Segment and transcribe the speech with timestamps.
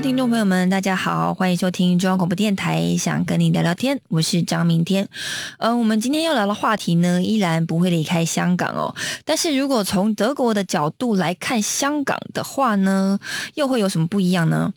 [0.00, 5.06] 听众朋友们，大家好，欢迎收听中央广播电台，想跟你聊聊天，我是张明天。
[5.58, 8.94] 嗯，我们今天要聊的话题呢，依然不会离开香港哦。
[9.26, 13.20] 但是如果从德国的角度来看香港的话呢，
[13.56, 14.72] 又会有什么不一样呢？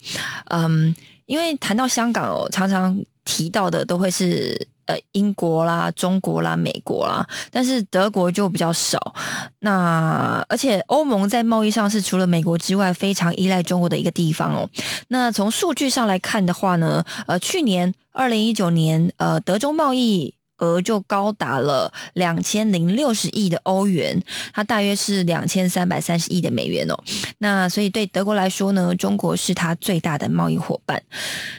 [0.49, 0.93] 嗯，
[1.25, 4.67] 因为谈到香港哦，常常提到的都会是。
[4.86, 9.16] 呃，英国啦、中国啦、美国啦，但是德国就比较少。
[9.59, 14.70] 那而且欧盟在贸易上是除了美国之外非常依赖中国的一个地方哦。
[15.08, 20.34] 那从数据上来看的话呢，呃，去年二零一九年，呃，德中贸易。
[20.59, 24.22] 额就高达了两千零六十亿的欧元，
[24.54, 26.95] 它大约是两千三百三十亿的美元哦。
[27.39, 31.02] 那所以对德国来说呢，中国是它最大的贸易伙伴。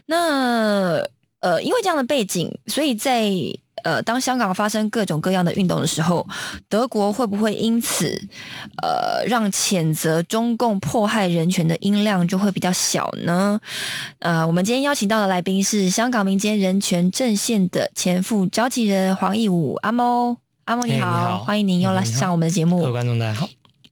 [0.07, 1.03] 那
[1.45, 3.31] 呃，因为这样的背景，所以在
[3.83, 6.27] 呃，当香港发生各种各样的运动的时候，
[6.71, 8.19] 德国会不会因此
[8.83, 13.61] 呃让谴责中共迫害人权的音量就会比较小呢？
[14.21, 20.39] 呃，我们今天邀请到的来宾是香港民间人权阵线的前副召集人黄义武阿猫。
[20.65, 22.79] 阿猫你好，嘿你好欢迎您又来上我们的节目。
[22.81, 23.47] 各位观众大家好。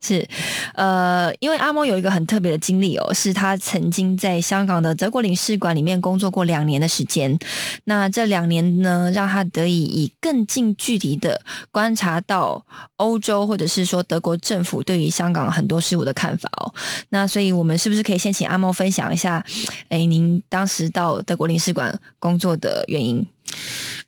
[0.05, 0.28] 是，
[0.75, 7.39] 呃，因为阿猫有一个很特别的经历哦，是他曾经在香港的德国领事馆里面工作过两年的时间。
[7.84, 16.74] 那这两年呢，让他得以以更近距离的观察到欧洲或者是说德国政府对于香港很多事物的看法哦。
[17.11, 19.45] 那所以我们是不是可以先请阿猫分享一下，
[19.89, 23.24] 哎，您当时到德国领事馆工作的原因？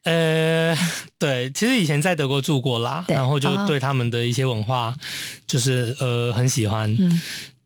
[0.04, 0.76] 呃，
[1.18, 4.94] 对，其实以前在德国住过啦，然后就哦对他们的一些文化，
[5.46, 7.20] 就是呃很喜欢，嗯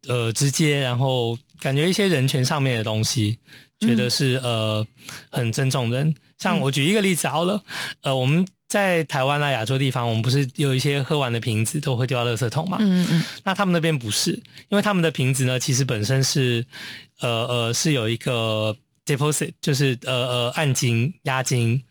[0.06, 3.38] 呃直接，然后感觉一些人权上面的东西，
[3.80, 4.86] 觉得是、呃
[5.30, 6.14] 很尊重人。
[6.38, 7.60] 像我举一个例子好了，
[8.02, 12.78] 呃，我们在台湾啊亚洲地方，我们不是有一些喝完的瓶子都会丢到垃圾桶嘛？
[12.80, 14.30] 嗯嗯那他们那边不是，
[14.68, 16.64] 因为他们的瓶子呢，其实本身是，
[17.18, 21.82] 呃呃，是有一个 deposit，就是呃呃按金押金。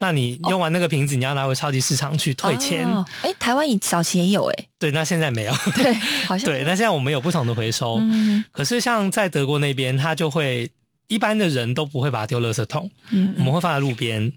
[0.00, 2.86] 那你用完那个瓶子，你要拿回超级市场去退钱。
[2.86, 5.52] 哦，哎，台湾以早期也有哎，对，那现在没有。
[5.74, 5.92] 对，
[6.26, 7.98] 好像对，那现在我们有不同的回收。
[8.00, 10.70] 嗯可是像在德国那边，他就会
[11.08, 14.32] 一般的人都不会把它丢垃圾桶，嗯我们会放在路边。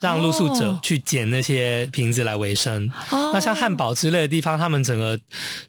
[0.00, 2.90] 让露宿者哦去捡那些瓶子来维生。
[3.10, 5.18] 哦那像汉堡之类的地方，他们整个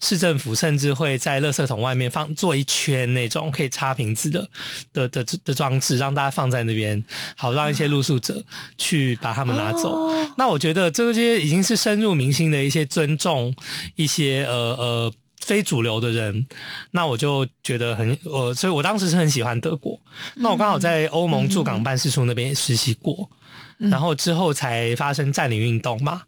[0.02, 4.48] 市政府甚至会在垃圾桶外面放做一圈那种可以插瓶子的
[4.94, 7.04] 的的的装置，让大家放在那边，
[7.36, 8.44] 好让一些露宿者
[8.78, 9.90] 去把它们拿走。
[9.92, 13.54] 哦那我觉得这些已经是深入民心的一些尊重
[13.96, 15.14] 一些呃呃。
[15.40, 16.46] 非主流的人，
[16.92, 19.98] 那我就觉得很呃，所以我当时是很喜欢德国。
[20.36, 23.30] 那我刚好在欧盟驻港办事处那边也实习过，
[23.78, 26.24] 然后之后才发生占领运动嘛。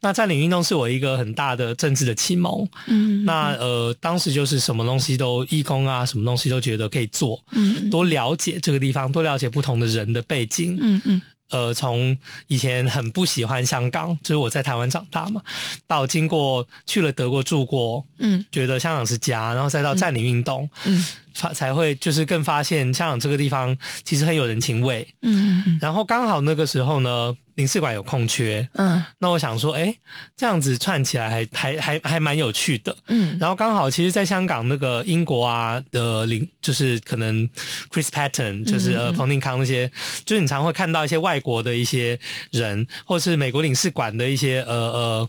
[0.00, 2.68] 那占领运动是我一个很大的政治的启蒙。
[2.86, 10.78] 嗯那呃，当时就是什么东西都义工啊，什么东西都觉得可以做，嗯多了解这个地方，多了解不同的人的背景。
[10.80, 11.22] 嗯嗯。
[11.50, 15.42] 呃，从以前很不喜欢香港，就是我在台湾长大嘛，
[15.86, 18.42] 到经过去了德国住过，嗯。
[18.50, 25.06] 觉得香港是家，然后再到占领运动，嗯发才会就是更发现香港这个地方其实很有人情味。
[25.22, 29.94] 嗯嗯然后刚好那个时候呢，领事馆有空缺，嗯那我想说，哎，
[30.36, 32.96] 这样子串起来还还还还蛮有趣的。
[33.08, 37.48] 嗯然后刚好，其实，在香港那个英国啊的领，就是可能
[37.90, 39.90] Chris Patton，就是呃彭定康那些，
[40.24, 42.18] 就是你常会看到一些外国的一些
[42.50, 45.28] 人，或是美国领事馆的一些呃呃，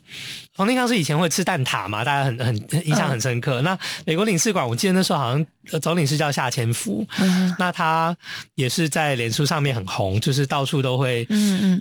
[0.55, 3.61] 彭定康是以前会吃蛋挞嘛，大家很很印象很深刻。
[3.61, 8.15] 那美国领事馆，我记得那时候好像呃总领事叫夏千夫，嗯那他
[8.55, 11.27] 也是在脸书上面很红，就是到处都会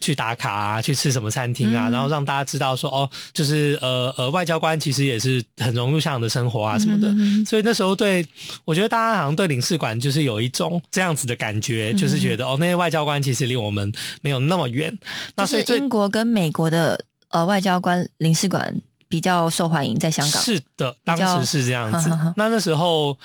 [0.01, 7.13] 去打卡啊，去吃什么餐厅啊，然后让大家知道说哦，就是呃呃外交官其实也是很融入香港的生活啊什么的。
[7.45, 8.27] 所以那时候对
[8.65, 14.97] 我觉得大家好像对领事馆就是有一种这样子的感觉，就是觉得哦那些外交官其实离我们没有那么远。
[15.35, 18.75] 那是英国跟美国的呃外交官领事馆
[19.13, 20.43] 比较受欢迎，在香港。
[20.43, 22.33] 是的，当较时是这样子呵呵呵。
[22.39, 23.19] 那那时候，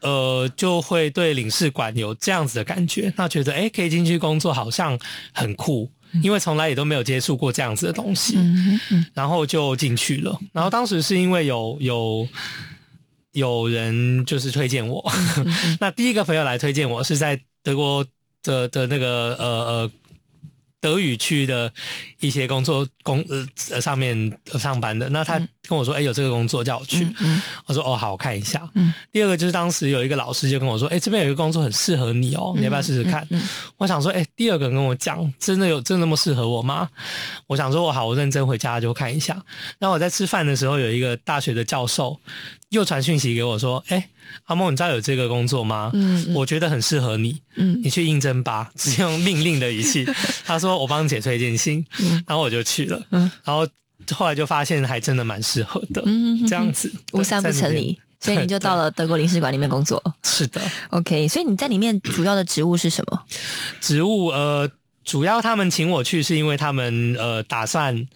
[0.00, 4.98] 呃，就会对领事馆有这样子的感觉，那觉得哎，诶可以进去工作，好像
[5.32, 5.88] 很酷，
[6.24, 8.34] 因为从来也都没有接触过这样子的东西。
[8.36, 10.36] 嗯嗯然后就进去了。
[10.52, 12.26] 然后当时是因为有有
[13.30, 15.08] 有人就是推荐我，
[15.78, 18.04] 那第一个朋友来推荐我是在德国
[18.42, 19.90] 的的那个呃呃。
[20.88, 21.70] 德语区的
[22.20, 23.22] 一些工作工
[23.70, 28.68] 呃上面上班的，那他跟我说，哎、有这个工作叫我去，嗯我说哦好，我看一下。
[28.74, 33.26] 嗯第二个就是当时有一个老师就跟我说，哎、这边有一个工作很适合你哦，你要不要试试看？
[33.30, 33.40] 嗯
[33.76, 36.88] 我想说，哎、第二个人跟我讲，真的有真的那么适合我吗？
[37.46, 39.34] 我想说，我好，我认真回家就看一下。
[39.78, 42.18] 然后我在吃饭的时候，有一个大学的教授
[42.70, 44.08] 又传讯息给我说，哎、
[44.44, 45.92] 阿梦，你知道有这个工作吗？
[46.34, 50.06] 我觉得很适合你，嗯你去应征吧，只用命令的语气。
[50.44, 51.84] 他说我帮你写推荐信，
[52.26, 53.66] 然后我就去了，嗯然后
[54.14, 57.60] 后来就发现还真的蛮适合的，嗯这样子无三不成。
[57.60, 60.02] 在那边理，所以你就到了德国领事馆里面工作。
[60.22, 60.60] 是的
[60.90, 63.22] ，OK，所以你在里面主要的职务是什么？
[63.80, 64.70] 职务呃，
[65.04, 68.06] 主要他们请我去是因为他们呃打算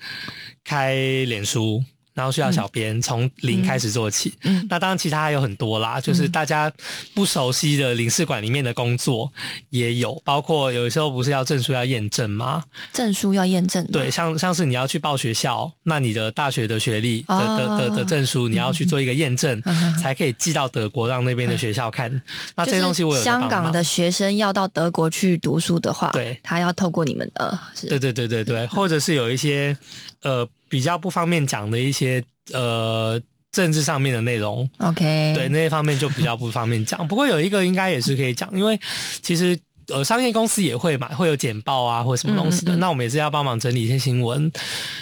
[0.64, 0.94] 开
[1.26, 1.84] 脸书。
[2.14, 6.72] 然后需要小编从零开始做起，嗯那当然其他还有很多啦，就是大家
[7.14, 9.32] 不熟悉的领事馆里面的工作
[9.70, 12.64] 也有，包括有时候不是要证书要验证吗？
[12.92, 13.86] 证书要验证。
[13.86, 17.78] 对，，像像是你要去报学校，那你的大学的学历的哦。
[17.78, 22.10] 的的的证书，你要去做一个验证嗯，才可以寄到德国，让那边的学校看。
[22.56, 26.38] 那这些东西我有香港的学生要到德国去读书的话，对。
[26.42, 27.86] 他要透过你们的，是。
[27.86, 29.76] 对对对对对，或者是有一些
[30.22, 32.24] 呃比较不方便讲的一些
[32.54, 33.20] 呃
[33.50, 37.06] 政治上面的内容，OK，对那些方面就比较不方便讲。
[37.06, 38.80] 不过有一个应该也是可以讲，因为
[39.20, 39.58] 其实。
[39.88, 42.72] 呃，商业公司也会嘛，会有简报啊，或者什么东西的。
[42.72, 44.50] 嗯嗯嗯那我们也是要帮忙整理一些新闻，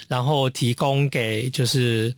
[0.09, 2.13] 然后提供给就是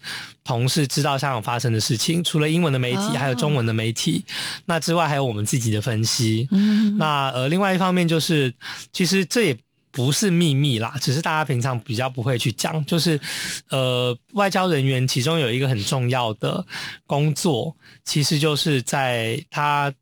[0.44, 2.22] 同事知道香港发生的事情。
[2.22, 4.24] 除了英文的媒体，哦还有中文的媒体。
[4.64, 6.48] 那之外，还有我们自己的分析。
[6.52, 8.54] 嗯，那呃，另外一方面就是，
[8.92, 9.56] 其实这也
[9.92, 12.84] 不是秘密啦，只是大家平常比较不会去讲。
[12.84, 13.20] 就是
[13.68, 16.66] 呃，外交人员其中有一个很重要的
[17.06, 19.92] 工作，其实就是在他。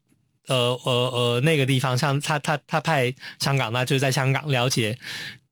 [0.48, 4.98] 呃呃呃，那个地方，像他他他派香港，那就是在香港了解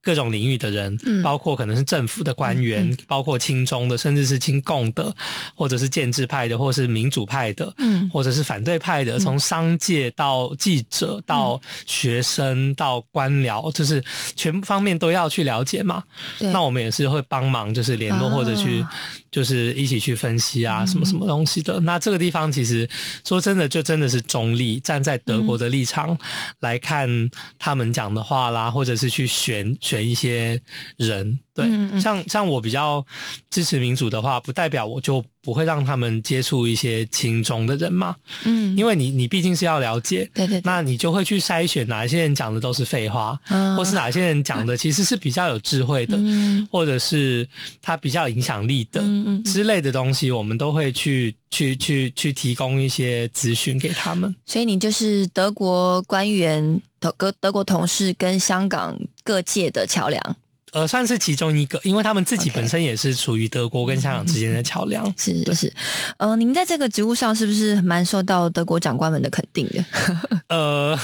[0.01, 1.21] 各种领域的人，嗯。
[1.21, 5.13] 包括可能是政府的官员，包括亲中的，甚至是亲共的，
[5.55, 8.09] 或者是建制派的，或是民主派的，嗯。
[8.09, 14.03] 或者是反对派的，从商界到记者到学生到官僚，就是
[14.35, 16.03] 全方面都要去了解嘛。
[16.39, 18.35] 那我们也是会帮忙，就是联络啊。
[18.35, 18.85] 或者去，
[19.29, 21.79] 就是一起去分析啊，什么什么东西的。
[21.81, 22.87] 那这个地方其实
[23.27, 26.17] 说真的，就真的是中立，站在德国的立场
[26.61, 30.61] 来看他们讲的话啦，或者是去选选一些
[30.97, 31.39] 人。
[31.59, 33.05] 对，嗯嗯像像我比较
[33.49, 38.15] 支持民主的话，不代表我就不会让他们接触一些亲中的人嘛，
[38.45, 40.61] 嗯，因为你你毕竟是要了解，对对对。
[40.65, 43.75] 那你就会去筛选哪一些人讲的都是废话，嗯。
[43.75, 46.67] 或是哪一些人讲的其实是比较有智慧的，嗯。
[46.71, 47.47] 或者是
[47.81, 49.43] 他比较有影响力的、嗯嗯嗯。
[49.43, 54.33] 之类的东西，我们都会去去去去提供一些资讯给他们。
[54.45, 60.35] 所以你就是德国官员、德德德国同事跟香港各界的桥梁，
[60.71, 65.05] 呃，算是其中一个，因为他们自己本身也是处于德国跟香港之间的桥梁。
[65.17, 65.73] 是是是，
[66.17, 69.83] 呃，您在这个职务上是不是蛮受到德国长官们的肯定的？
[70.49, 70.99] 呃，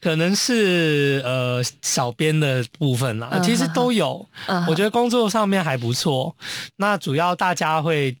[0.00, 4.26] 可能是呃小编的部分啦，嗯其实都有。
[4.46, 6.34] 嗯我觉得工作上面还不错。
[6.76, 8.16] 那主要大家会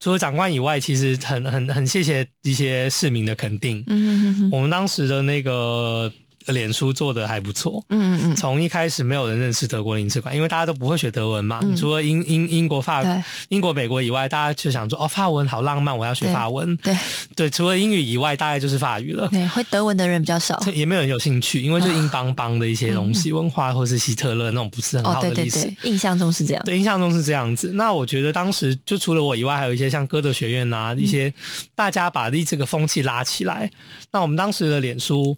[0.00, 3.82] 除了长官以外，其实很很很谢谢一些市民的肯定。
[3.86, 6.12] 嗯我们当时的那个
[6.46, 7.84] 脸书做的还不错。
[7.88, 11.60] 嗯嗯从一开始没有人认识德国领事馆，因为大家都不会学德文嘛。
[11.62, 16.76] 嗯除了英英英国法对、英国、美国以外，大家就想说哦，法文好浪漫，我要学法文。
[16.78, 16.96] 对
[17.34, 19.28] 对，除了英语以外，大概就是法语了。
[19.28, 20.58] 对，会德文的人比较少。
[20.74, 25.60] 也没有人有兴趣，因为就硬邦邦的一些东西，文化或是希特勒那种不是很哦，好的历史。
[25.60, 26.62] 对对对，印象中是这样。
[26.64, 27.72] 对，印象中是这样子。
[27.74, 31.32] 那我觉得当时就除了我以外，还有一些像歌德学院啊，一些
[31.74, 33.70] 大家把这个风气拉起来。
[34.10, 35.36] 那我们当时的脸书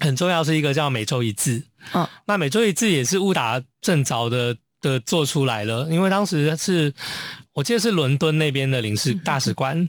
[0.00, 1.62] 很重要，是一个叫每周一字。
[1.94, 6.92] 嗯那每周一字也是误打正着的的做出来了，因为当时是
[7.52, 9.88] 我记得是伦敦那边的领事大使馆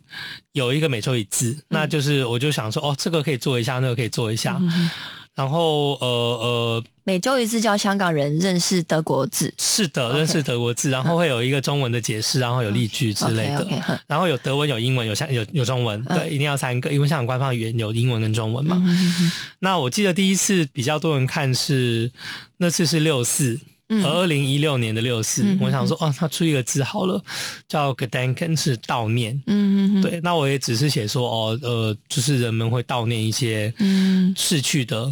[0.53, 4.57] 有一个每周一字，那就是我就想说，哦，这个可以做一下，那个可以做一下。
[4.61, 4.89] 嗯
[5.36, 9.53] 然后呃呃，每周一次教香港人认识德国字。
[9.57, 13.65] 是的，认识德国字，然后会有一个中文的解释，然后有例句之类的。
[14.05, 18.75] 然后有德文、有英文、有香有有中文，对，一定要三个，因为香港官方语言有英文跟中文嘛。
[18.86, 22.12] 嗯那我记得第一次比较多人看是
[22.57, 23.59] 那次是六四，嗯
[23.89, 27.22] 二零一六年的六四、嗯我想说，哦，他出一个字好了，
[27.67, 29.41] 叫 Gedenken 是悼念。
[29.48, 34.34] 嗯嗯，对，那我也只是写说，哦，呃，就是人们会悼念一些嗯。
[34.38, 35.12] 逝去的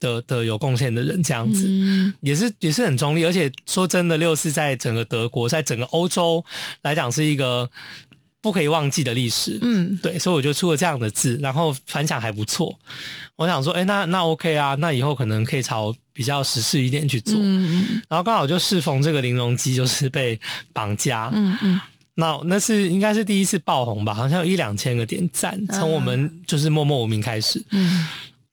[0.00, 1.66] 的的有贡献的人，这样子。
[1.68, 2.12] 嗯。
[2.20, 6.44] 也是也是很中立，而且说真的，六四在整个德国，在整个欧洲
[6.82, 7.70] 来讲是一个
[8.40, 9.58] 不可以忘记的历史。
[9.62, 12.78] 嗯对，所以我就出了这样的字，然后反响还不错。
[13.36, 17.34] 我想说，哎、那那 OK 啊，那以后可能可以朝比较时事一点去做。
[17.38, 20.38] 嗯然后刚好就适逢这个林荣基就是被
[20.72, 21.80] 绑架，嗯嗯
[22.14, 27.62] 那那是应该是第一次爆红吧，好像有一两千个点赞，从我们就是默默无名开始。
[27.70, 28.06] 嗯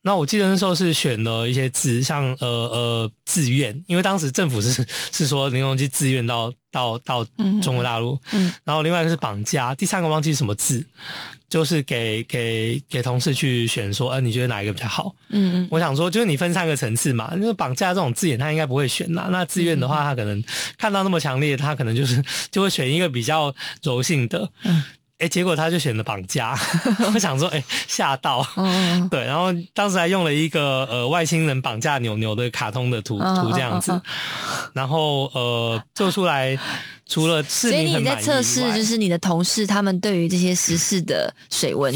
[0.08, 7.26] 那我记得那时候是选了一些字，像呃呃自愿，因为当时政府是是说林荣基自愿到到到
[7.62, 10.82] 中国大陆，嗯然后另外一个是绑架，第三个忘记是什么字，
[11.50, 15.14] 就是给给给同事去选说，呃，你觉得哪一个比较好？
[15.28, 19.28] 嗯嗯我想说，就是你分三个层次嘛，因为绑架这种字眼他应该不会选啦。
[19.30, 20.42] 那自愿的话，他可能
[20.78, 24.50] 看到那么强烈，他可能就是就会选一个比较柔性的。
[24.64, 24.82] 嗯
[25.20, 26.56] 哎、结果他就选了绑架，
[27.14, 28.48] 我想说，哎、吓到。
[28.56, 34.02] 嗯 对，然后当时还用了一个呃外星人绑架牛牛的卡通的图嗯图这样子，嗯
[34.74, 36.58] 然后呃做出来，
[37.08, 41.92] 除了市所以你在测试，就是你的同事他们对于这些时事的水温，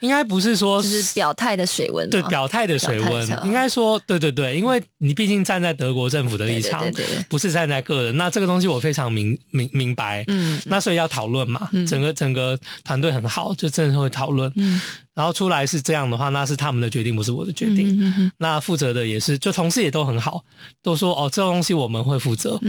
[0.00, 6.84] 应该不是说就是表态的水温，对表态的水温应该说对对对，因为你毕竟站在德国政府的立场，
[7.28, 8.16] 不是站在个人。
[8.16, 10.60] 那这个东西我非常明明明白，嗯。
[10.66, 14.52] 那所以要讨论嘛，整个整个团队很好，就真的会讨论。
[14.56, 14.80] 嗯
[15.16, 18.30] 然后出来是这样的话，那是他们的决定，不是我的决定。
[18.36, 20.44] 那负责的也是，就同事也都很好，
[20.82, 22.60] 都说哦，这个东西我们会负责。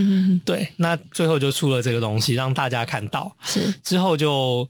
[0.46, 3.36] 对，那最后就出了这个东西，让大家看到。
[3.44, 4.66] 是之后就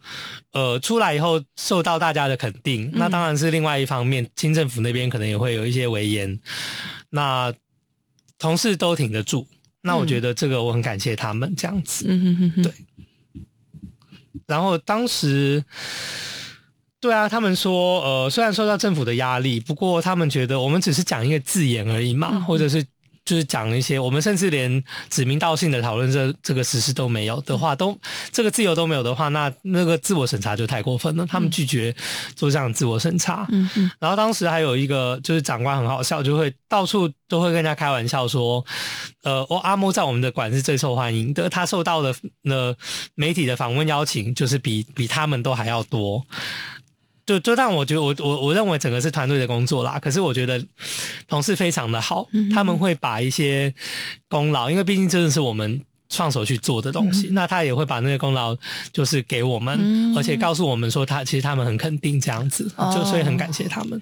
[0.54, 6.40] 呃出来以后受到大家的肯定，那当然是另外一方面，清政府那边可能也会有一些危言，
[7.12, 7.54] 那
[8.40, 9.46] 同事都挺得住，
[9.84, 12.08] 那我觉得这个我很感谢他们这样子。
[12.64, 12.74] 对
[14.48, 15.64] 然后当时。
[17.08, 22.84] 对啊，他们说，呃，虽然受到政府的压力，不过他们觉得我们只是讲一个字眼而已嘛，或者是
[23.24, 27.98] 就是讲一些，我们甚至连指名道姓的讨论这这个实施都没有的话，都
[28.34, 31.26] 这个自由都没有的话，那那个自我审查就太过分了。
[31.26, 31.96] 他们拒绝
[32.36, 33.48] 做这样的自我审查。
[33.52, 38.66] 嗯嗯然后当时还有一个就是长官很好笑，就会到处都会跟人家开玩笑说，
[39.24, 42.76] 呃，我阿莫在我们的馆是最受欢迎的，他受到的呃
[43.16, 46.26] 媒体的访问邀请就是比比他们都还要多。
[47.28, 50.66] 就就让我觉得我我我认为整个是团队的工作啦，可是我觉得
[51.28, 53.72] 同事非常的好，他们会把一些
[54.30, 58.56] 功劳，因为毕竟真的是我们创手去做的东西，那他也会把那个功劳
[58.94, 60.16] 就是给我们，嗯。
[60.16, 64.02] 而且告诉我们说他其实他们很肯定这样子，哦就所以很感谢他们。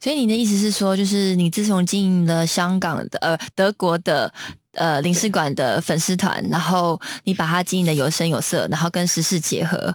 [0.00, 4.32] 所以你的意思是说，就是你自从经营了香港的呃德国的
[4.72, 9.94] 呃领事馆的粉丝团，然后你把它经营的有声有色，然后跟时事结合，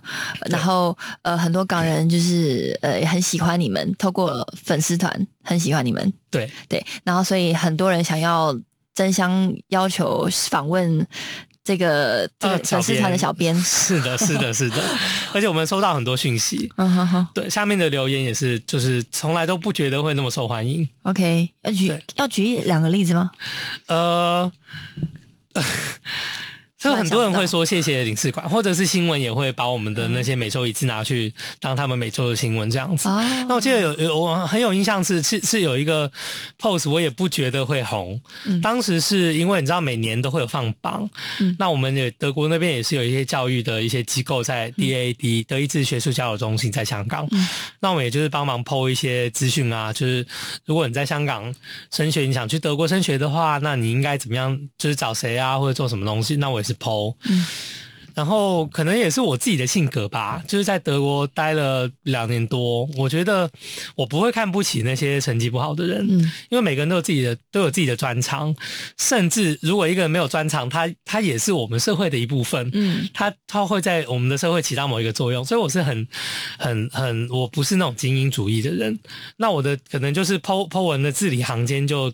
[0.50, 6.51] 然后呃很多港人就是呃也很喜欢你们，透过粉丝团很喜欢你们，对。
[6.67, 8.58] 对，然后所以很多人想要
[8.94, 11.05] 争相要求访问
[11.65, 14.77] 这个这个粉丝团的小编， 是的，是的，是的，
[15.34, 17.27] 而且我们收到很多讯息，嗯哼哼。
[17.34, 20.88] 对下面的留言也是，就是从来都不觉得会那么受欢迎。
[21.01, 23.31] ，OK，要举要举两个例子吗？
[23.88, 24.51] 呃，
[26.86, 33.10] 就很多人会说谢谢领事馆， 或者是新闻也会把我们的那些每周一次拿去当他们每周的新闻这样子。
[33.10, 36.12] 哦那我记得有有我很有印象是是是有一个
[36.60, 38.20] pose，我也不觉得会红。
[38.62, 41.08] 当时是因为你知道每年都会有放榜，
[41.58, 47.27] 那我们也德国那边也是有一些教育的一些机构在 DAD、德意志学术交流中心在香港，
[47.80, 50.25] 那我们也就是帮忙 PO 一些资讯啊，就是
[50.65, 51.54] 如果你在香港
[51.92, 54.56] 升学，你想去德国升学的话，那你应该怎么样？
[54.77, 56.36] 就是找谁啊，或者做什么东西？
[56.36, 57.15] 那我也是 PO。
[58.13, 63.51] 然后可能也是我自己的性格吧，就是在德国待了两年多，我觉得
[63.94, 68.55] 我不会看不起那些成绩不好的人，嗯因为每个人都有自己的都有自己的专长，
[68.98, 76.08] 甚至如果一个人没有专长，他他也是我们社会的一部分，嗯他他会在我们的社会起到某一个作用，所以我是很
[76.58, 78.98] 很很，我不是那种精英主义的人，
[79.36, 82.13] 那我的可能就是剖剖文的字里行间就。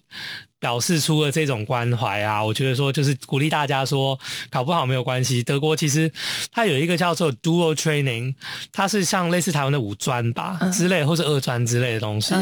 [0.61, 4.17] 表示出了这种关怀啊，我觉得说就是鼓励大家说
[4.51, 5.41] 考不好没有关系。
[5.41, 6.09] 德国其实
[6.51, 8.35] 它有一个叫做 dual training，
[8.71, 12.35] 它是像类似台湾的五专吧、之类，或是二专之类的东西。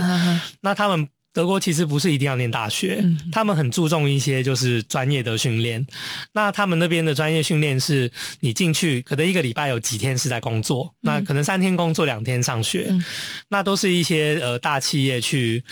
[0.59, 5.88] 那他们德国其实不是一定要念大学，嗯他们很注重一些就是专业的训练。
[6.33, 8.11] 那他们那边的专业训练是
[8.41, 13.01] 你进去，可能一个礼拜有几天是在工作，那可能三天工作，两天上学，嗯
[13.47, 15.63] 那都是一些呃大企业去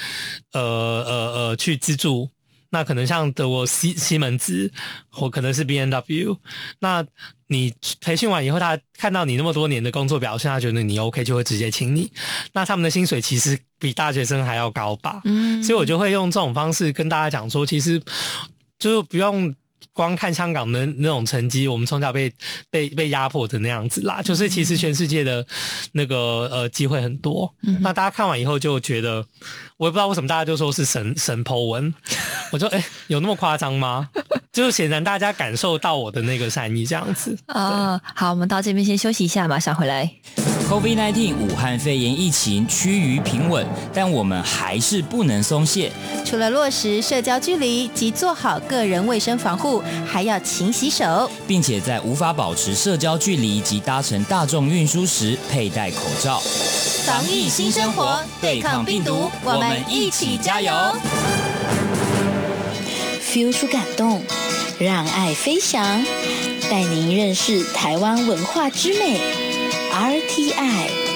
[0.54, 2.30] 呃呃呃去资助。
[2.70, 4.72] 那可能像德国西西门子，
[5.10, 6.38] 或可能是 B N W。
[6.80, 7.06] 那
[7.48, 12.12] 你培训完以后，他看到你那么多年的工作表现，他觉得你 OK，就会直接请你。
[12.54, 15.22] 那他们的薪水其实比大学生还要高吧？
[15.26, 18.02] 嗯所以我就会用这种方式跟大家讲说，其实
[18.78, 19.54] 就是不用。
[19.94, 22.32] 光看香港的那种成绩，我们从小被
[22.70, 25.46] 被被压迫的那样子啦，就是其实全世界的
[25.94, 27.54] 那个呃机会很多。
[27.82, 29.26] 那大家看完以后就觉得，
[29.78, 31.94] 我也不知道为什么大家就说是神神 Po 文，
[32.52, 34.10] 我说哎、有那么夸张吗？
[34.52, 37.38] 就是显然大家感受到我的那个善意这样子。
[37.48, 40.12] 啊，好，我们到这边先休息一下，马上回来。
[40.68, 45.92] COVID-19 武汉肺炎疫情趋于平稳，但我们还是不能松懈。
[46.26, 49.67] 除了落实社交距离及做好个人卫生防护，
[50.06, 51.30] 还要勤洗手。
[51.48, 56.42] 并且在无法保持社交距离及搭乘大众运输时佩戴口罩。
[57.06, 60.72] 防疫新生活，对抗病毒，我们一起加油
[63.22, 64.22] ！feel 出感动，
[64.78, 66.04] 让爱飞翔，
[66.70, 69.22] 带您认识台湾文化之美。
[69.94, 71.07] RTI。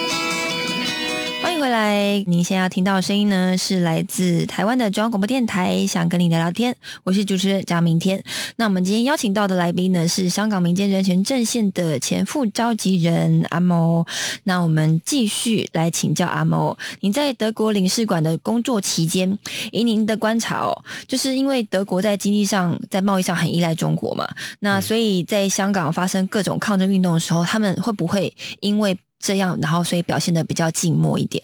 [1.41, 8.23] 欢迎回来，您现在要听到的声音呢，是来自台湾的中央广播电台，想跟你聊聊天，我是主持人张明天。
[8.57, 14.05] 那我们今天邀请到的来宾呢，是香港民间人权阵线的前副召集人阿某。
[14.43, 19.37] 那我们继续来请教阿某，您在德国领事馆的工作期间，
[19.71, 24.27] 以您的观察哦，就是因为德国在经济上、在贸易上很依赖中国嘛，
[24.59, 31.41] 那所以在香港发生各种抗争运动的时候，他们会不会因为这样，然后所以表现的比较静默一点？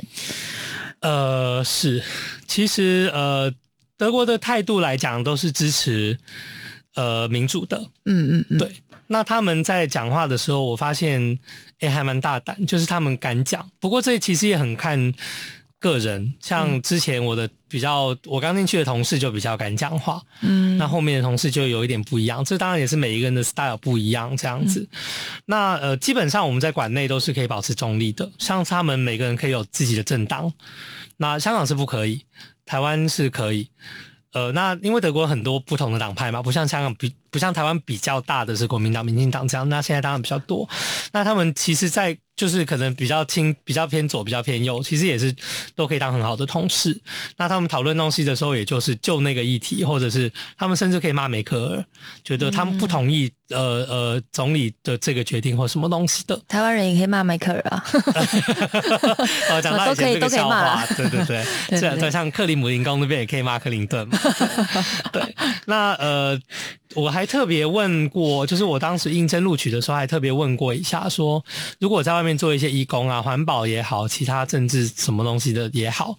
[0.99, 2.03] 呃，是，
[2.47, 3.53] 其实呃，
[3.97, 6.17] 德国的态度来讲都是支持
[6.95, 8.71] 呃民主的，嗯嗯嗯，对。
[9.09, 11.39] 那他们在讲话的时候，我发现
[11.79, 13.69] 诶还蛮大胆，就是他们敢讲。
[13.79, 15.13] 不过这其实也很看
[15.79, 22.43] 个人，像之前我的比较，我刚进去的同事就比较敢讲话，嗯，那后面的同事就有一点不一样。
[22.43, 24.87] 这当然也是每一个人的 style 不一样这样子。
[25.45, 30.51] 那呃，基本上我们在馆内都是可以保持中立的，像他们每个人可以有自己的政党，
[31.17, 32.23] 那香港是不可以，
[32.65, 33.69] 台湾是可以。
[34.33, 40.67] 呃，那因为德国很多不同的党派嘛，不像香港比不像台湾比较大的是国民党、民进党这样，那现在当然比较多。
[41.11, 45.35] 那他们其实，在就是可能比较轻、比较偏左、比较偏右，其实也是
[45.75, 46.99] 都可以当很好的同事。
[47.37, 51.85] 那他们讨论东西的时候，也就是就那个议题，或者是他们甚至可以骂梅克尔，
[52.23, 53.57] 觉得他们不同意、呃
[53.89, 56.39] 呃总理的这个决定或什么东西的。
[56.47, 57.83] 台湾人也可以骂梅克尔啊，
[59.49, 64.19] 哦，讲到以前这个笑话，对对对，对这 对像克里姆林宫那边也可以骂克林顿嘛。
[65.11, 65.35] 对，
[65.65, 66.39] 那呃，
[66.93, 71.43] 我还特别问过，就是我当时应征录取的时候，还特别问过一下，说
[71.79, 76.15] 如果在外面做一些义工啊，环保也好，其他政治什么东西的也好，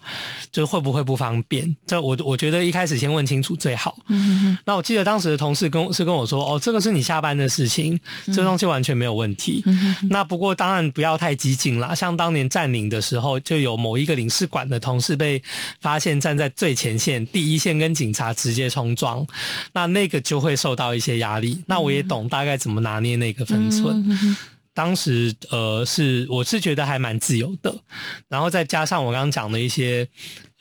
[0.51, 1.73] 就会不会不方便？
[1.87, 3.97] 这我我觉得一开始先问清楚最好。
[4.09, 9.63] 嗯那我记得当时的同事跟是跟我说，哦，这个是你下班的事情，这个东西完全没有问题。
[9.67, 15.41] 嗯那不过当然不要太激进啦，像当年占领的时候，就有某一个领事馆的同事被
[15.79, 19.25] 发现站在最前线，第一线跟警察直接冲撞，
[19.71, 21.63] 那那个就会受到一些压力。
[21.67, 24.05] 那我也懂大概怎么拿捏那个分寸。
[24.09, 24.35] 嗯
[24.73, 27.75] 当时呃是我是觉得还蛮自由的，
[28.29, 30.07] 然后再加上我刚刚讲的一些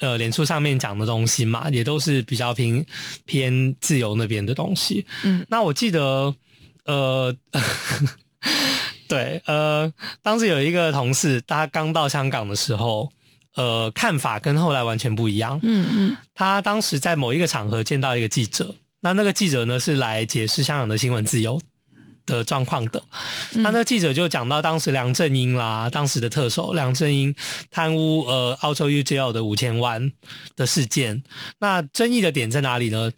[0.01, 2.85] 呃脸书上面讲的东西嘛，也都是比较偏
[3.27, 5.07] 偏自由那边的东西。
[5.23, 6.35] 嗯，那我记得
[6.85, 7.37] 呃。
[9.09, 9.91] 对，呃，
[10.23, 13.11] 当时有一个同事，他刚到香港的时候，
[13.55, 15.59] 呃，看法跟后来完全不一样。
[15.63, 18.75] 嗯嗯他当时在某一个场合见到一个记者，
[19.09, 21.59] 那那个记者呢是来解释香港的新闻自由
[22.27, 23.03] 的状况的。
[23.53, 27.35] 那那个记者就讲到当时梁振英啦，当时的特首梁振英
[27.71, 30.13] 贪污呃澳洲 UGL 的五千万
[30.57, 31.23] 的事件。
[31.59, 33.11] 那争议的点在哪里呢？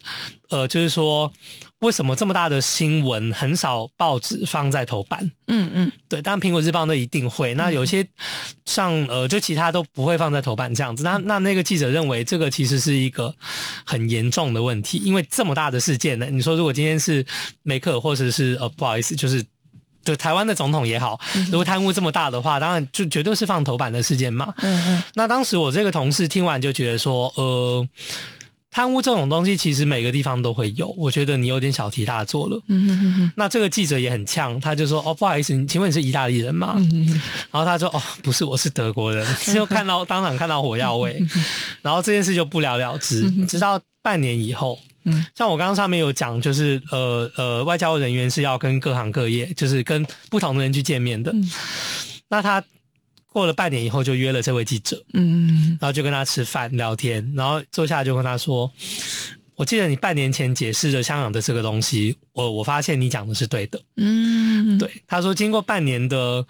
[0.49, 1.33] 呃，就是说
[1.81, 5.31] 为什么这么大的新闻很少报纸放在头版？
[5.47, 8.07] 嗯嗯对，当然苹果日报那一定会，那有些
[8.65, 11.03] 像呃，就其他都不会放在头版这样子。
[11.03, 13.33] 那那那个记者认为这个其实是一个
[13.85, 17.25] 很严重的问题，因为这么大的事件呢，你说如果今天是
[17.63, 19.43] 梅克尔或者是呃不好意思，就是。
[20.03, 21.19] 就台湾的总统也好，
[21.51, 24.51] 如果贪污这么大的话，当然就绝对是放头版的事件嘛。
[24.57, 27.87] 嗯嗯那当时我这个同事听完就觉得说，呃，
[28.71, 32.57] 贪污这种东西其实每个地方都会有，我觉得你有点小题大做了。
[32.69, 36.75] 嗯嗯那这个记者也很呛，他就说：“哦，不好意思，你请问你是意大利人吗？”
[37.51, 39.27] 然后他说：“哦，不是，我是德国人。
[39.53, 41.21] ”就看到当场看到火药味，
[41.81, 43.29] 然后这件事就不了了之。
[43.45, 51.33] 直到半年以后，嗯像我刚刚上面有讲，就是呃呃，外交人员是要跟各行各业，就是跟不同的人去见面的。
[52.29, 52.63] 那他
[53.31, 55.77] 过了半年以后，就约了这位记者，嗯。
[55.79, 58.69] 然后就跟他吃饭聊天，然后坐下来就跟他说
[59.55, 63.81] ：“我记得你半年前解释了香港的这个东西，我我发现你讲的是对的。
[63.95, 66.45] 嗯，对，他说经过半年的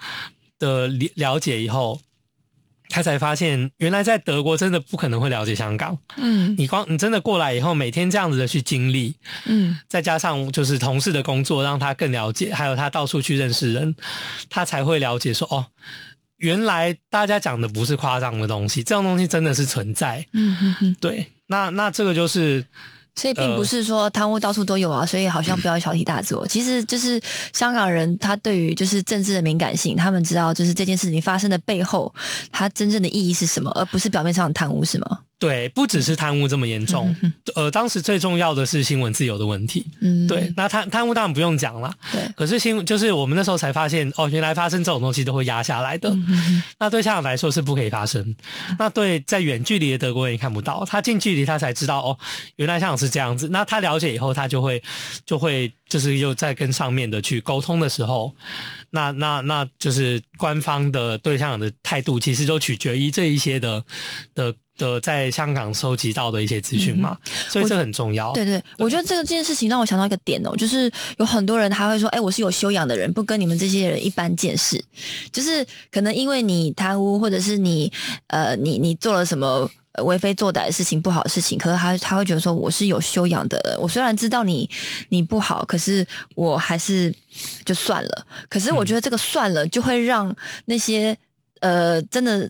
[0.57, 2.01] 的了了解以后，
[2.89, 5.95] 他才发现原来在德国真的不可能会了解香港。
[6.17, 6.55] 嗯。
[6.57, 9.13] 你光你真的过来以后，每天这样子的去经历，
[9.45, 9.77] 嗯。
[9.87, 13.95] 再加上就是同事的工作，让他更了解，还有他到处去认识人，
[14.49, 15.67] 他才会了解说哦，
[16.41, 20.25] 原来大家讲的不是夸张的东西，这种东西真的是存在。
[20.33, 22.65] 嗯嗯嗯，对，那那这个就是
[23.15, 26.45] 所以并呃不是说贪污到处都有啊，所以好像不要小题大做。
[26.49, 27.21] 其实就是
[27.53, 32.13] 香港人他对于就是政治的敏感性，他们知道就是这件事情发生的背后，
[32.51, 35.19] 它真正的意义是什么，而不是表面上的贪污，是吗？
[35.41, 37.15] 对，不只是贪污这么严重，
[37.55, 39.83] 呃，当时最重要的是新闻自由的问题。
[39.99, 46.15] 嗯，对，那贪贪污当然不用讲了，对，可是新就是我们那时候才发现，哦，原来发生这种东西都会压下来的。
[46.77, 48.35] 那对香港来说是不可以发生，
[48.77, 52.17] 那对在远距离的德国人也看不到，他近距离他才知道哦，
[52.57, 53.49] 原来香港是这样子。
[53.49, 54.79] 那他了解以后，他就会
[55.25, 58.31] 就会就是又在跟上面的去沟通的时候，
[58.91, 63.83] 那那那就是官方的对香港的态度，其实都取决于这一些的
[64.35, 67.17] 的的在香港收集到的一些资讯嘛，
[67.47, 68.33] 所以这很重要。
[68.33, 74.83] 对对，我觉得这个这件事情让我想到一个点哦，就是有很多人他会说，哎，我是有修养的人，不跟你们这些人一般见识，
[75.31, 77.91] 就是可能因为你贪污，或者是你
[78.27, 79.69] 呃你你做了什么。
[79.93, 84.69] 呃为非作歹的事情，不好的事情，可是他他会觉得说我是有修养的人，我虽然知道你
[85.09, 87.13] 你不好，可是我还是
[87.65, 88.25] 就算了。
[88.47, 91.13] 可是我觉得这个算了，就会让那些
[91.59, 92.49] 呃真的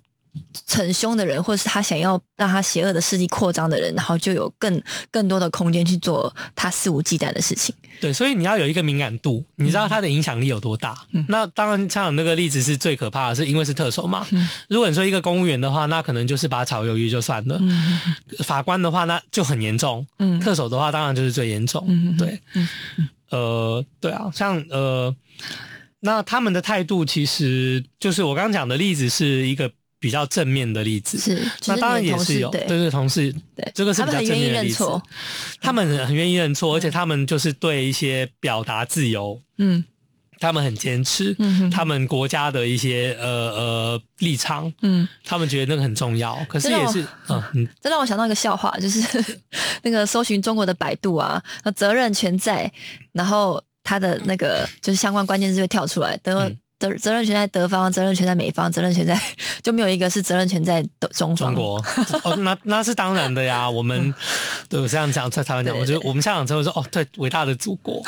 [0.65, 7.73] 逞凶的人，或者是他想要让他邪恶的势力扩张的人，然后就有更更多的空间去做他肆无忌惮的事情。
[7.99, 10.97] 对，所以你要有一个敏感度，你知道他的影响力有多大。
[11.27, 14.25] 那当然，像那个例子是最可怕的，是因为是特首嘛。
[14.67, 17.61] 如果你说一个公务员的话，那可能就是把炒鱿鱼就算了。
[18.39, 20.05] 法官的话，那就很严重。
[20.17, 21.85] 嗯特首的话，当然就是最严重。
[21.87, 22.39] 嗯对，
[23.29, 25.15] 呃，对啊，像呃，
[25.99, 31.17] 那他们的态度其实就是我刚刚讲的例子是一个比较正面的例子。
[31.17, 35.03] 是，就是那当然也是有，同事对对对，同事，对这个是比较他们很愿意正面的例子认错。
[35.61, 39.85] 他们很愿意认错，而且他们就是对一些表达自由，嗯
[40.39, 46.43] 他们很坚持，嗯哼他们国家的一些呃呃立场，嗯，他们觉得那个很重要。
[46.49, 49.23] 可是也是， 嗯嗯，这让我想到一个笑话，就是
[49.83, 52.71] 那个搜寻中国的百度啊，那责任全在，
[53.11, 56.57] 然后它的那个就是相关关键字会跳出来，德嗯
[56.89, 59.17] 责责任权在德方，责任权在美方，责任权在
[59.61, 61.53] 就没有一个是责任权在德中方。
[61.53, 61.77] 中国
[62.23, 63.69] 哦，那那是当然的呀。
[63.69, 64.13] 我们
[64.67, 68.01] 对我这样讲，在台湾讲，我觉得我们香港之后说，哦，对，伟大的祖国，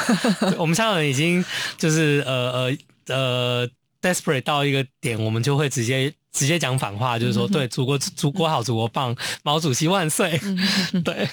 [0.58, 1.46] 我们香港人已经
[1.78, 3.70] 就是呃呃呃
[4.02, 6.14] desperate 到一个点，我们就会直接。
[6.34, 10.42] 直接讲反话，就是说， 对，祖国，祖国好，祖国棒，毛主席万岁。
[11.06, 11.30] 对，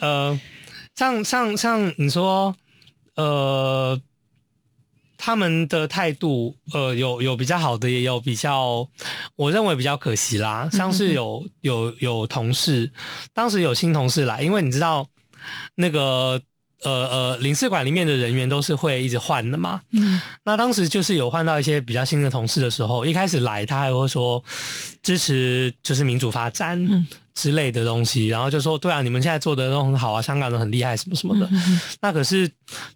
[0.00, 0.38] 呃，
[0.94, 2.54] 像像像你说，
[3.16, 4.00] 呃，
[5.20, 8.88] 他们的态度，呃，有有比较好的，也有比较，
[9.36, 10.68] 我认为比较可惜啦。
[10.72, 12.90] 像是有有有同事，
[13.34, 15.06] 当时有新同事来，因为你知道
[15.74, 16.40] 那个。
[16.82, 19.82] 呃呃，领事馆里面的人员都是会一直换的嘛。
[19.92, 24.42] 嗯，那当时就是有换到一些比较新的同事的时候，一开始来他还会说
[25.02, 26.82] 支持就是民主发展
[27.40, 31.48] 之类的东西，然后就说对啊，你们现在做的都很好啊，香港人很厉害什么什么的。
[32.00, 32.50] 那可是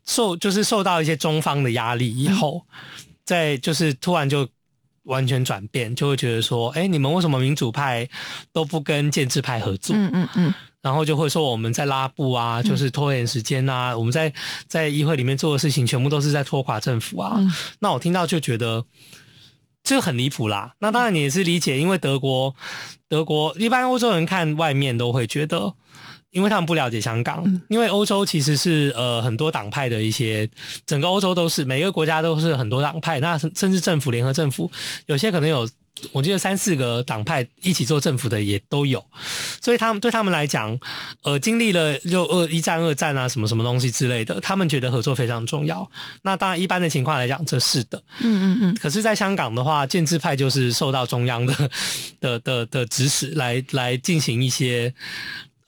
[0.04, 2.66] 受就是受到一些中方的压力以后，
[3.24, 4.48] 在就是突然就。
[5.04, 8.08] 完全转变，就会觉得说，哎，你们为什么民主派
[8.54, 9.94] 都不跟建制派合作？
[9.94, 14.32] 嗯嗯嗯，然后就会说我们在拉布啊，就是拖延时间啊，我们在
[14.66, 17.38] 在议会里面做的事情全部都是在拖垮政府啊。
[17.80, 18.82] 那我听到就觉得
[19.82, 20.74] 这个很离谱啦。
[20.78, 22.56] 那当然你也是理解，因为德国
[23.14, 25.74] 德国一般欧洲人看外面都会觉得。
[26.34, 30.50] 因为他们不了解香港，因为欧洲其实是呃很多党派的一些，
[30.84, 34.68] 整个欧洲都是每个国家都是很多党派，那甚至政府联合政府
[35.06, 35.64] 有些可能有，
[36.12, 39.04] 我记得三四个党派一起做政府的也都有，
[39.62, 40.78] 所以他们对他们来讲，
[41.22, 45.88] 呃，经历了就二一战、二战啊什么什么东西之类的，他们觉得合作非常重要。
[46.22, 48.76] 那当然一般的情况来讲，这是的，嗯嗯嗯。
[48.80, 51.70] 可是，在香港的话，建制派就是受到中央的
[52.20, 54.92] 的的的指使来来进行一些。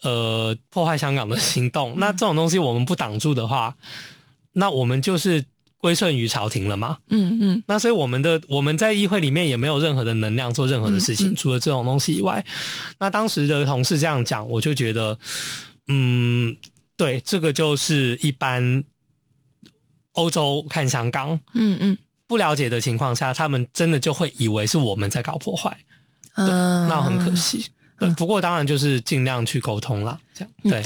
[0.03, 3.75] 呃，破坏香港的行动，那这种东西我们不挡住的话，
[4.53, 5.43] 那我们就是
[5.87, 6.99] 归顺于朝廷了嘛。
[7.11, 7.63] 嗯嗯。
[7.69, 12.45] 那所以我们的我们在议会里面也没有任何的能量做任何的事情，除了这种东西以外。
[12.99, 15.17] 那当时的同事这样讲，我就觉得，
[15.87, 16.57] 嗯，
[16.97, 18.83] 对，这个就是一般
[20.15, 21.97] 欧洲看香港，嗯嗯，
[22.27, 25.79] 不了解的情况下，他们真的就会以为是我们在搞破坏，
[26.35, 27.65] 嗯，那很可惜。
[28.01, 30.85] 对，不过当然就是尽量去沟通啦，这样对。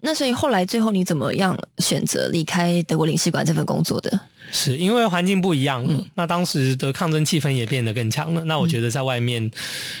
[0.00, 4.20] 那所以后来最后你怎么样选择离开德国领事馆这份工作的？
[4.50, 8.42] 是因为环境不一样了，那当时的抗争气氛也变得更强了。
[8.44, 9.50] 那我觉得在外面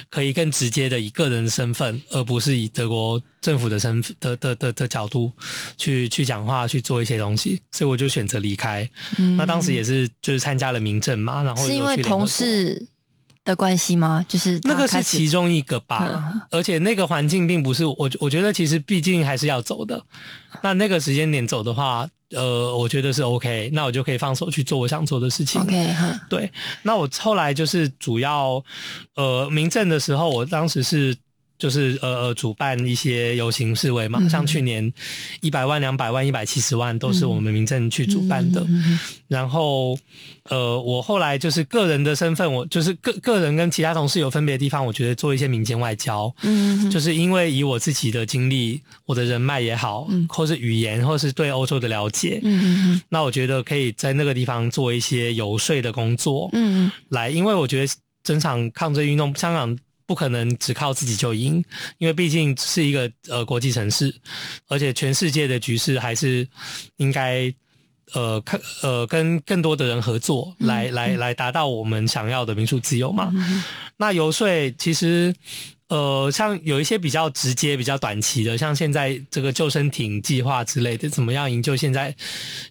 [0.08, 5.30] 可以更直接的以个人的身份，而不是以德国政府的身份的的的的角度
[5.76, 8.88] 去去讲话，去做一些东西，所以我就选择离开。
[9.36, 12.86] 那当时也是就是参加了民政嘛，然后是因为同事
[13.48, 14.24] 的关系吗？
[14.28, 20.04] 就是那个是其中一个吧，而且那个环境并不是我我觉得其实毕竟还是要走的。
[20.62, 22.06] 那那个时间点走的话。
[22.36, 25.58] 呃，我觉得是 OK，那我就可以放手去做我想做的事情。
[25.62, 25.94] OK，
[26.28, 26.52] 对。
[26.82, 28.62] 那我后来就是主要，
[29.14, 31.16] 呃，民政的时候，我当时是。
[31.58, 34.92] 就是呃呃，主办一些游行示威嘛，像去年
[35.40, 38.64] 一百万、两百万、一百七十万都是我们民政去主办的。
[39.26, 39.98] 然后
[40.44, 57.92] 呃，我后来就是个人的身份，我就是个个人跟其他同事有分别的地方，我觉得做一些民间外交，嗯，就是因为以我自己的经历、我的人脉也好，或是语言，或是对欧洲的了解，嗯那我觉得可以在那个地方做一些游说的工作，嗯来，因为我觉得
[58.22, 59.76] 整场抗争运动，香港。
[60.08, 61.62] 不可能只靠自己就赢，
[61.98, 64.14] 因为毕竟是一个呃国际城市，
[64.66, 66.48] 而且全世界的局势还是
[66.96, 67.52] 应该
[68.14, 73.30] 呃看呃跟更多的人合作，来来来达到我们想要的民主自由嘛。
[73.98, 75.34] 那游说其实
[75.88, 82.16] 呃像有一些比较直接、比较短期的，像现在这个救生艇计划之类的，怎么样营救现在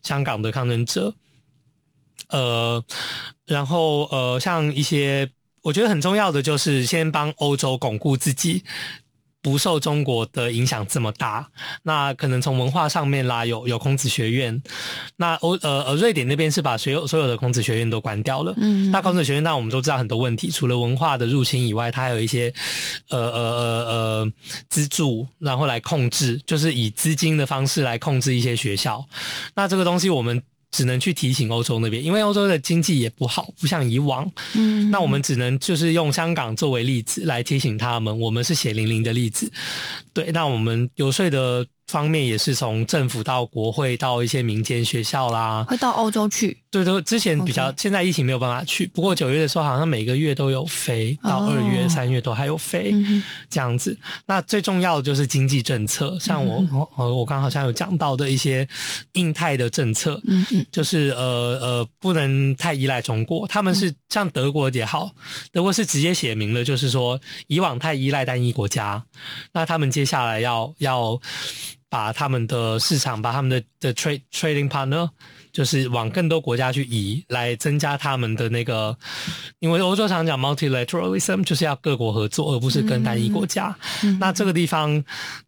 [0.02, 1.14] 香港的抗争者？
[2.30, 2.84] 呃，
[3.46, 5.30] 然后呃像一些。
[5.68, 8.64] 我觉得很重要的就是先帮欧洲巩固自己
[9.42, 11.46] 不受中国的影响这么大。
[11.84, 14.64] 那可能从文化上面啦，有有孔子学院。
[15.18, 18.54] 那欧呃呃，瑞典那边是把所有所有的孔子学院都关掉了。
[18.56, 22.54] 嗯，那孔子学院，那我们都知道很多问题，除了文化的入侵以外，它还有一些
[23.10, 24.32] 呃呃呃呃
[24.70, 29.06] 资助，然后来控制，就是以资金的方式来控制一些学校。
[29.54, 30.42] 那这个东西我们。
[30.78, 34.32] 只能去提醒欧洲那边，因为欧洲的经济也不好，不像以往。
[34.54, 39.52] 嗯，那我们只能就是用香港作为例子来提醒他们，我们是血淋淋的例子。
[40.14, 41.66] 对，那我们游说的。
[41.88, 46.58] 方面也是从政府到国会到一些民间学校啦，会到欧洲去。
[46.70, 48.86] 对，都之前比较，现在疫情没有办法去。
[48.88, 52.94] 不过九月的时候，好像每个月都有飞，到二月、三月都还有飞，
[53.50, 53.98] 这样子。
[54.26, 58.68] 那最重要的就是经济政策，像我我我刚好像有讲到的一些
[59.14, 63.48] 印太的政策，嗯嗯，就是呃呃，不能太依赖中国。
[63.48, 65.10] 他们是像德国也好，
[65.54, 69.02] 德国是直接写明了，就是说以往太依赖单一国家，
[69.54, 71.20] 那他们接下来要要。
[71.90, 75.10] 把他们的市场，把他们的的 trade trading partner。
[75.54, 78.96] 就是往更多国家去移，来增加他们的那个，
[79.58, 83.76] 因为欧洲常讲 multilateralism，就是要各国合作，而不是跟单一国家。
[84.20, 85.04] 那这个地方，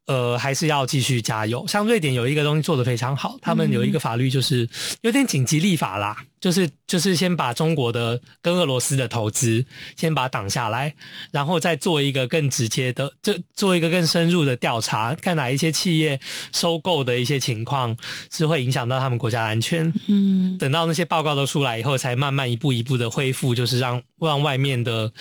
[0.10, 1.64] 呃，还是要继续加油。
[1.68, 4.68] 像瑞典有一个东西做得非常好，他们有一个法律就是
[5.02, 9.64] 有点紧急立法啦，就是就是先把中国的跟俄罗斯的投资
[9.96, 10.96] 先把它挡下来，
[11.30, 16.20] 然后再做一个更直接的，就做一个更深入的调查，看哪一些企业
[16.52, 17.96] 收购的一些情况
[18.32, 19.94] 是会影响到他们国家安全。
[20.08, 25.14] 嗯，等到那些报告都出来以后，才慢慢一步一步的恢复，就是让让外面的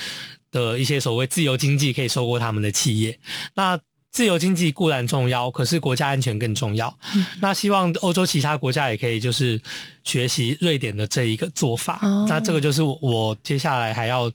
[0.50, 3.18] 的一些所谓自由经济可以收购他们的企业。
[3.54, 3.78] 那
[4.10, 6.92] 自由经济固然重要，可是国家安全更重要。
[7.40, 9.60] 那希望欧洲其他国家也可以就是
[10.04, 12.00] 学习瑞典的这一个做法。
[12.28, 14.30] 那这个就是我接下来还要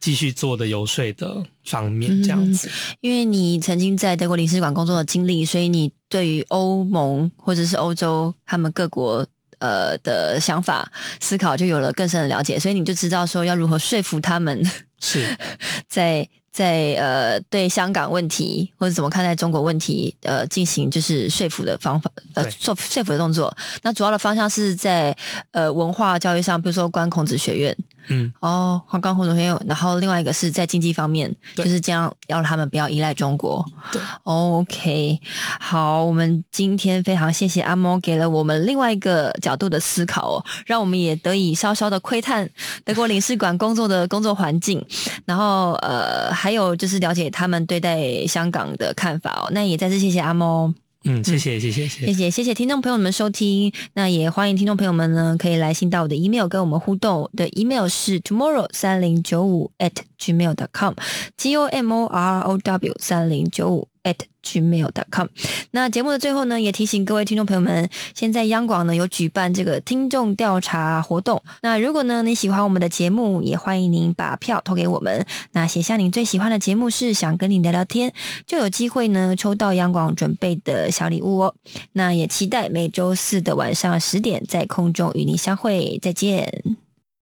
[0.00, 2.70] 继续做的游说的方面，这样子。
[3.00, 9.26] 因为你曾经在德国领事馆工作的经历，所以你对于欧盟或者是欧洲他们各国。
[9.60, 10.88] 呃的想法
[11.18, 14.62] 思考就有了更深的了解，所以你就知道说要如何说服他们，
[15.00, 15.36] 是
[15.90, 23.56] 在在呃对香港问题或者怎么看待中国问题呃进行就是说服的方法呃说说服的动作。
[23.82, 25.16] 那主要的方向是在
[25.52, 27.76] 呃文化教育上，比如说关孔子学院。
[28.08, 33.64] 嗯，哦，黄冈红同学，然后另外一个是在经济方面，就是这样，要他们不要依赖中国。
[33.92, 35.20] 对，OK，
[35.60, 42.48] 好，我们今天非常谢谢阿猫给了我们另外一个角度的思考哦，让我们也得以稍稍的窥探
[42.84, 44.84] 德国领事馆工作的工作环境，
[45.24, 49.48] 然后呃，还有就是了解他们对待香港的看法哦。
[49.52, 50.72] 那也再次谢谢阿莫。
[51.04, 53.72] 嗯，谢谢，谢谢，谢谢，谢谢，谢谢听众朋友们收听。
[53.94, 57.30] 那也欢迎听众朋友们呢，可以来信到我的 email 跟我们互动。
[57.36, 65.26] 的 email 是 tomorrow 三零九五 at gmail.com，t o m o r o w 三零九五 at gmail.com。
[65.72, 71.42] 那节目的最后呢，也提醒各位听众朋友们，现在央广呢有举办这个听众调查活动。
[71.60, 75.26] 那如果呢你喜欢我们的节目，也欢迎您把票投给我们。
[75.52, 78.12] 那写下您最喜欢的节目是想跟你聊聊天，
[78.46, 81.54] 就有机会呢抽到央广准备的小礼物哦。
[81.92, 86.87] 那也期待每周四的晚上十点在空中与您相会，再见。